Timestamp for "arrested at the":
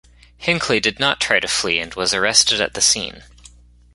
2.11-2.81